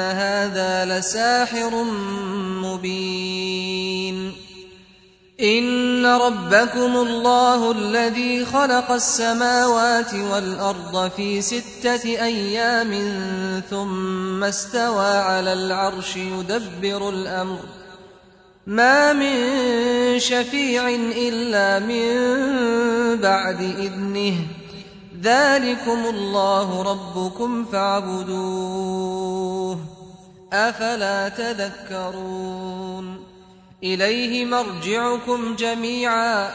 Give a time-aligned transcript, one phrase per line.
[0.00, 1.84] هذا لساحر
[2.62, 4.32] مبين
[5.40, 12.92] إن ربكم الله الذي خلق السماوات والأرض في ستة أيام
[13.70, 17.58] ثم استوى على العرش يدبر الأمر
[18.66, 20.88] ما من شفيع
[21.28, 22.06] إلا من
[23.16, 24.34] بعد إذنه
[25.22, 29.08] ذلكم الله ربكم فاعبدوه
[30.52, 33.24] أفلا تذكرون
[33.82, 36.50] إليه مرجعكم جميعا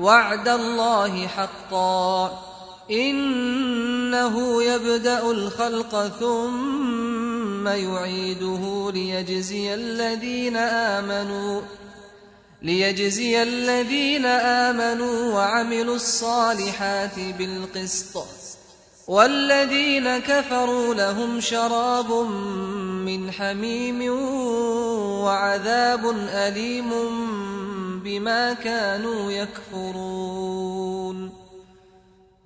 [0.00, 2.38] وعد الله حقا
[2.90, 11.60] إنه يبدأ الخلق ثم يعيده ليجزي الذين آمنوا
[12.62, 18.26] ليجزي الذين آمنوا وعملوا الصالحات بالقسط.
[19.08, 22.12] والذين كفروا لهم شراب
[23.06, 24.12] من حميم
[25.24, 26.90] وعذاب أليم
[28.04, 31.37] بما كانوا يكفرون.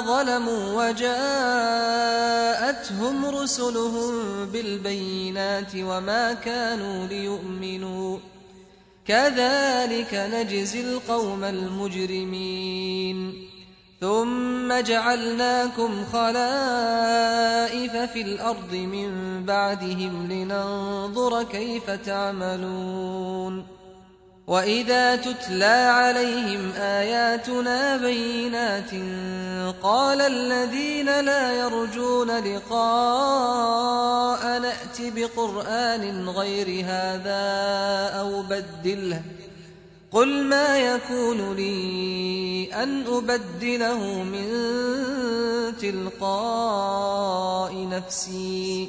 [0.00, 1.16] ظلموا وجاءتهم
[3.26, 4.12] رسلهم
[4.46, 8.18] بالبينات وما كانوا ليؤمنوا.
[9.06, 13.34] كذلك نجزي القوم المجرمين.
[14.00, 23.73] ثم جعلناكم خلائف في الأرض من بعدهم لننظر كيف تعملون.
[24.46, 28.90] وإذا تتلى عليهم آياتنا بينات
[29.82, 33.78] قال الذين لا يرجون لقاء
[34.58, 37.40] نأت بقرآن غير هذا
[38.20, 39.22] أو بدله
[40.12, 44.48] قل ما يكون لي أن أبدله من
[45.80, 48.88] تلقاء نفسي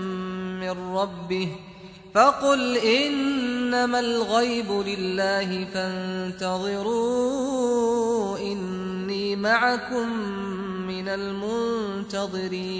[0.61, 1.49] من ربه
[2.13, 7.07] فقل إنما الغيب لله فانتظروا
[8.37, 10.09] إني معكم
[10.87, 12.71] من المنتظرين.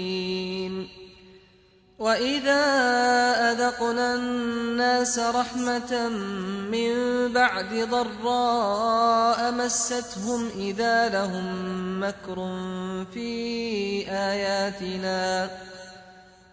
[2.02, 2.62] وإذا
[3.52, 6.08] أذقنا الناس رحمة
[6.70, 6.92] من
[7.32, 11.46] بعد ضراء مستهم إذا لهم
[12.00, 12.34] مكر
[13.14, 13.30] في
[14.08, 15.50] آياتنا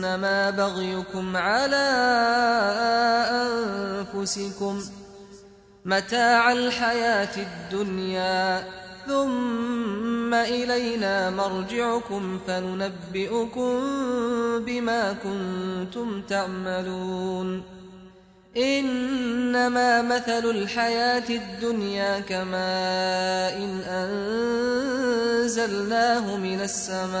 [0.00, 1.86] إنما بغيكم على
[4.14, 4.80] أنفسكم
[5.84, 8.64] متاع الحياة الدنيا
[9.06, 13.80] ثم إلينا مرجعكم فننبئكم
[14.64, 17.62] بما كنتم تعملون.
[18.56, 23.80] إنما مثل الحياة الدنيا كماء إن
[25.40, 27.20] أنزلناه من السماء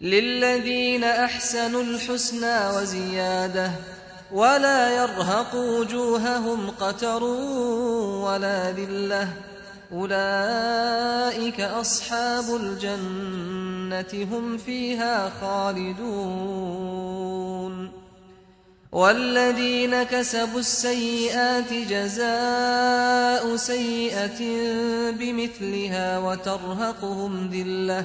[0.00, 3.70] للذين أحسنوا الحسنى وزيادة
[4.32, 7.24] ولا يرهق وجوههم قتر
[8.24, 9.28] ولا ذلة.
[9.92, 16.76] أولئك أصحاب الجنة هم فيها خالدون.
[18.92, 24.40] والذين كسبوا السيئات جزاء سيئة
[25.10, 28.04] بمثلها وترهقهم ذلة.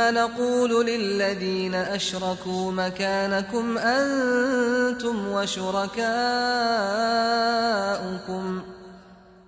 [0.00, 6.00] ثم نقول للذين أشركوا مكانكم أنتم وشركاؤكم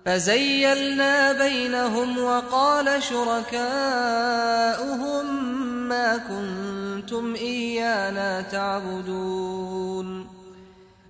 [0.05, 3.63] فزيلنا بينهم وقال شركاؤهم
[5.89, 10.22] ما كنتم إيانا تعبدون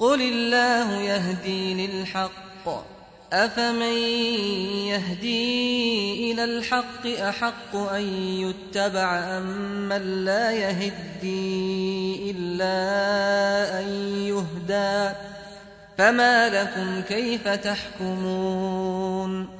[0.00, 2.84] قل الله يهدي للحق
[3.32, 3.98] أفمن
[4.88, 9.44] يهدي إلى الحق أحق أن يتبع أم
[9.88, 12.70] من لا يهدي إلا
[13.80, 15.16] أن يهدى
[15.98, 19.59] فما لكم كيف تحكمون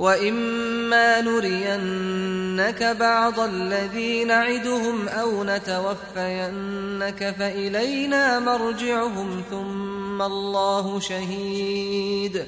[0.00, 12.44] وإما نرينك بعض الذي نعدهم أو نتوفينك فإلينا مرجعهم ثم الله شهيد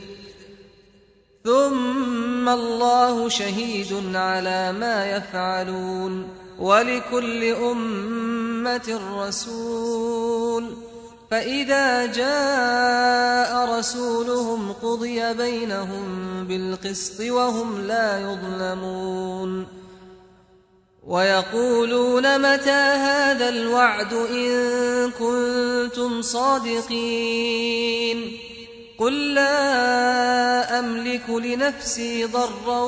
[1.44, 6.28] ثم الله شهيد على ما يفعلون
[6.58, 10.91] ولكل أمة رسول
[11.32, 16.04] فإذا جاء رسولهم قضي بينهم
[16.46, 19.66] بالقسط وهم لا يظلمون.
[21.06, 27.72] ويقولون متى هذا الوعد إن كنتم صادقين؟
[28.98, 32.82] قل لا أملك لنفسي ضرا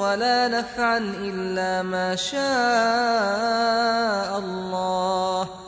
[0.00, 2.38] ولا نفعا إلا ما شاء
[4.38, 5.67] الله.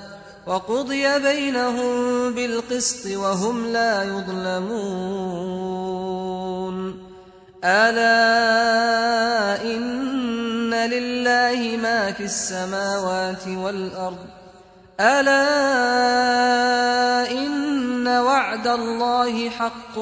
[0.47, 5.41] وقضي بينهم بالقسط وهم لا يظلمون.
[7.63, 14.25] ألا إن لله ما في السماوات والأرض.
[14.99, 15.41] ألا
[17.31, 19.97] إن وعد الله حق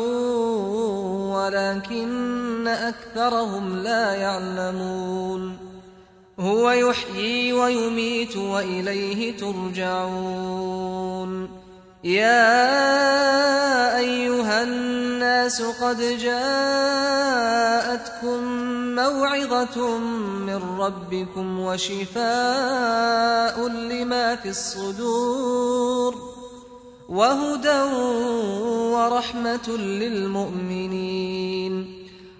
[1.35, 5.68] ولكن أكثرهم لا يعلمون.
[6.39, 10.79] هو يحيي ويميت وإليه ترجعون.
[12.03, 12.77] يا
[13.97, 17.19] أيها الناس قد جاءتكم
[18.95, 19.97] موعظة
[20.47, 22.19] من ربكم وشفاء
[23.67, 26.15] لما في الصدور
[27.09, 27.81] وهدى
[28.93, 31.09] ورحمة للمؤمنين.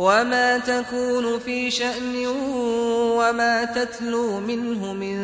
[0.00, 2.26] وما تكون في شأن
[3.20, 5.18] وما تتلو منه من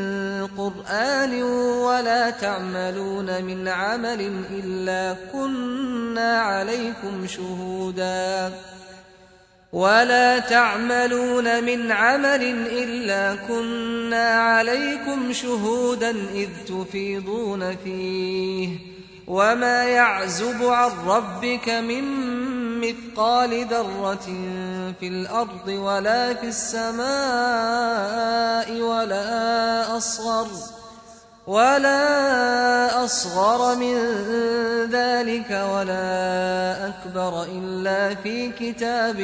[0.47, 1.43] قرآن
[1.89, 4.21] ولا تعملون من عمل
[4.53, 8.53] إلا كنا عليكم شهوداً
[9.77, 18.69] ولا تعملون من عمل إلا كنا عليكم شهودا إذ تفيضون فيه
[19.27, 22.05] وما يعزب عن ربك من
[22.81, 24.27] مثقال ذرة
[25.01, 27.07] في الأرض ولا في السماء
[28.81, 30.47] ولا أصغر
[31.47, 33.97] ولا أصغر من
[34.91, 39.21] ذلك ولا أكبر إلا في كتاب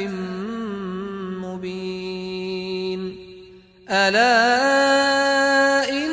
[1.43, 3.01] مبين.
[3.89, 4.29] ألا
[5.89, 6.12] إن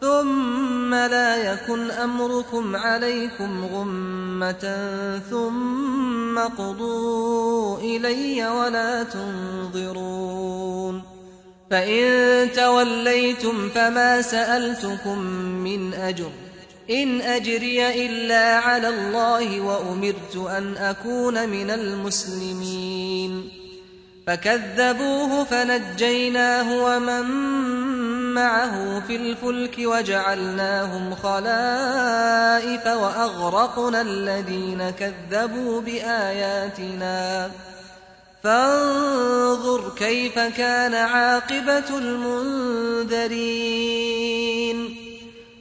[0.00, 4.88] ثم لا يكن أمركم عليكم غمة
[5.30, 11.02] ثم قضوا إلي ولا تنظرون
[11.70, 16.30] فإن توليتم فما سألتكم من أجر
[16.90, 23.48] إن أجري إلا على الله وأمرت أن أكون من المسلمين
[24.26, 27.24] فكذبوه فنجيناه ومن
[28.34, 37.50] معه في الفلك وجعلناهم خلائف وأغرقنا الذين كذبوا بآياتنا.
[38.42, 43.40] فانظر كيف كان عاقبة المنذرين.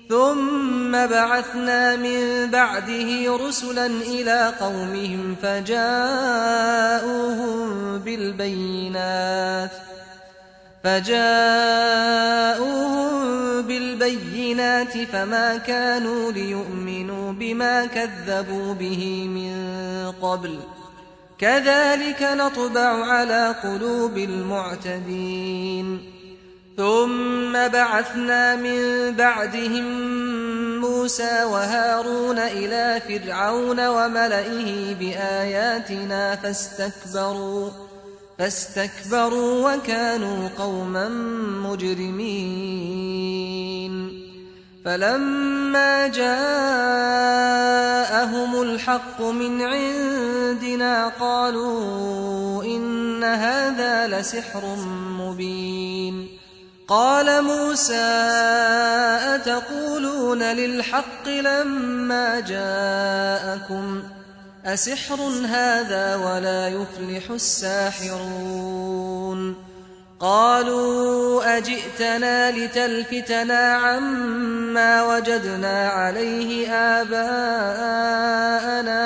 [0.10, 5.90] ثم بعثنا من بعده رسلا إلى قومهم فجاءوهم
[7.98, 9.89] بالبينات.
[10.84, 12.30] فجاءوهم
[13.62, 19.54] بالبينات فما كانوا ليؤمنوا بما كذبوا به من
[20.22, 20.60] قبل.
[21.40, 26.00] كذلك نطبع على قلوب المعتدين.
[26.78, 29.86] ثم بعثنا من بعدهم
[30.80, 37.89] موسى وهارون إلى فرعون وملئه بآياتنا فاستكبروا.
[38.40, 41.10] فاستكبروا وكانوا قوما
[41.70, 42.70] مجرمين.
[44.86, 46.32] فلما جاءهم
[48.62, 54.76] الحق من عندنا قالوا إن هذا لسحر
[55.20, 56.28] مبين.
[56.88, 57.94] قال موسى
[59.36, 64.04] أتقولون للحق لما جاءكم؟
[64.66, 68.90] أسحر هذا ولا يفلح الساحرون
[70.20, 77.54] قالوا أجئتنا لتلفتنا عما وجدنا عليه آباءنا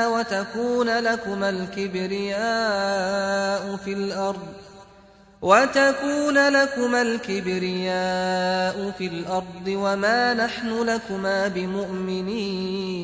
[0.07, 2.39] وتكون لكما الكبرياء
[3.85, 4.53] في الأرض
[5.41, 13.03] وتكون لكما الكبرياء في الأرض وما نحن لكما بمؤمنين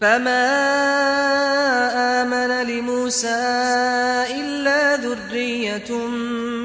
[0.00, 0.46] فما
[2.22, 3.28] آمن لموسى
[4.30, 5.92] إلا ذرية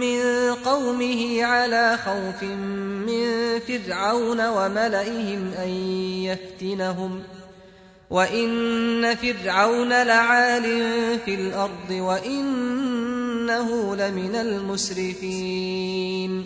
[0.02, 5.70] من قومه على خوف من فرعون وملئهم أن
[6.24, 7.36] يفتنهم ۖ
[8.10, 10.64] وإن فرعون لعال
[11.26, 16.46] في الأرض وإنه لمن المسرفين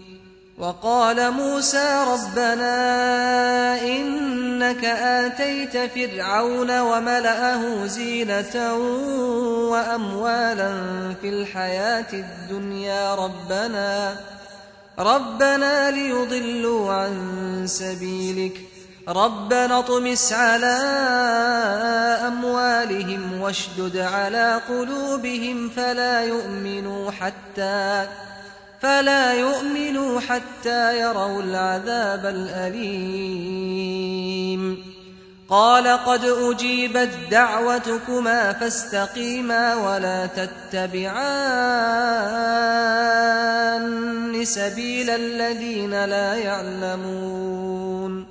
[0.61, 2.73] وقال موسى ربنا
[3.81, 8.73] إنك آتيت فرعون وملأه زينة
[9.71, 10.73] وأموالا
[11.21, 14.15] في الحياة الدنيا ربنا
[14.99, 17.13] ربنا ليضلوا عن
[17.65, 18.61] سبيلك
[19.07, 20.77] ربنا اطمس على
[22.27, 28.07] أموالهم واشدد على قلوبهم فلا يؤمنوا حتى
[28.81, 33.61] فلا يؤمنوا حتى يروا العذاب الأليم.
[35.49, 41.21] قال قد أجيبت دعوتكما فاستقيما ولا تتبعان
[44.45, 48.30] سبيل الذين لا يعلمون.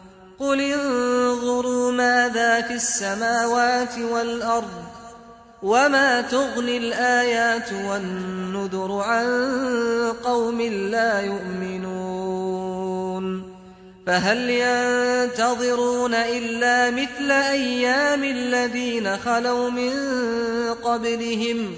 [0.41, 4.83] قل انظروا ماذا في السماوات والأرض
[5.63, 9.27] وما تغني الآيات والنذر عن
[10.23, 12.71] قوم لا يؤمنون
[14.07, 19.93] فهل ينتظرون إلا مثل أيام الذين خلوا من
[20.83, 21.77] قبلهم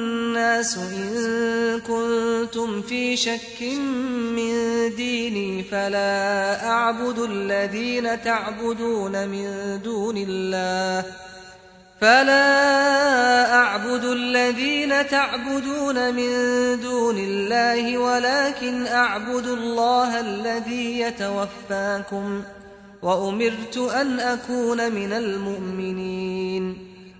[0.51, 3.61] الناس إن كنتم في شك
[4.35, 4.53] من
[4.95, 11.05] ديني فلا أعبد الذين تعبدون من دون الله.
[12.01, 16.31] فلا أعبد الذين تعبدون من
[16.81, 22.41] دون الله ولكن أعبد الله الذي يتوفاكم
[23.01, 26.90] وأمرت أن أكون من المؤمنين.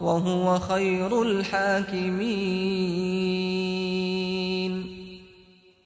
[0.00, 2.60] وهو خير الحاكمين.